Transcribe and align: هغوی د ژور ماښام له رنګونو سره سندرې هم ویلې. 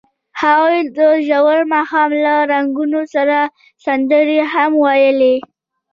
هغوی 0.41 0.77
د 0.97 0.99
ژور 1.27 1.59
ماښام 1.73 2.09
له 2.23 2.33
رنګونو 2.51 2.99
سره 3.13 3.37
سندرې 3.85 4.39
هم 4.53 4.71
ویلې. 4.83 5.35